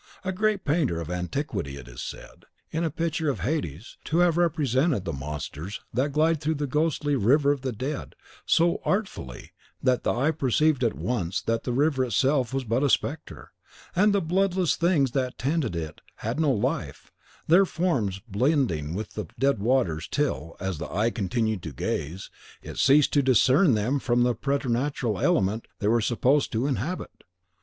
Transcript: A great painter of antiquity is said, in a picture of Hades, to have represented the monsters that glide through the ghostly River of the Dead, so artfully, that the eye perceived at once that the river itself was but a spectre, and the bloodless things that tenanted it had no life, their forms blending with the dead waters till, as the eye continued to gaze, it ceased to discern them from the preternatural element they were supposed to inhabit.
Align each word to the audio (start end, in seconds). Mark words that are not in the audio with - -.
A 0.25 0.31
great 0.31 0.65
painter 0.65 0.99
of 0.99 1.11
antiquity 1.11 1.77
is 1.77 2.01
said, 2.01 2.45
in 2.71 2.83
a 2.83 2.89
picture 2.89 3.29
of 3.29 3.41
Hades, 3.41 3.97
to 4.05 4.17
have 4.17 4.35
represented 4.35 5.05
the 5.05 5.13
monsters 5.13 5.79
that 5.93 6.11
glide 6.11 6.41
through 6.41 6.55
the 6.55 6.65
ghostly 6.65 7.15
River 7.15 7.51
of 7.51 7.61
the 7.61 7.71
Dead, 7.71 8.15
so 8.43 8.81
artfully, 8.83 9.51
that 9.83 10.01
the 10.01 10.11
eye 10.11 10.31
perceived 10.31 10.83
at 10.83 10.95
once 10.95 11.39
that 11.43 11.65
the 11.65 11.71
river 11.71 12.03
itself 12.03 12.51
was 12.51 12.63
but 12.63 12.81
a 12.81 12.89
spectre, 12.89 13.51
and 13.95 14.11
the 14.11 14.21
bloodless 14.21 14.75
things 14.75 15.11
that 15.11 15.37
tenanted 15.37 15.75
it 15.75 16.01
had 16.15 16.39
no 16.39 16.49
life, 16.51 17.11
their 17.45 17.63
forms 17.67 18.19
blending 18.27 18.95
with 18.95 19.11
the 19.11 19.27
dead 19.37 19.59
waters 19.59 20.07
till, 20.07 20.55
as 20.59 20.79
the 20.79 20.91
eye 20.91 21.11
continued 21.11 21.61
to 21.61 21.71
gaze, 21.71 22.31
it 22.63 22.79
ceased 22.79 23.13
to 23.13 23.21
discern 23.21 23.75
them 23.75 23.99
from 23.99 24.23
the 24.23 24.33
preternatural 24.33 25.19
element 25.19 25.67
they 25.77 25.87
were 25.87 26.01
supposed 26.01 26.51
to 26.51 26.65
inhabit. 26.65 27.23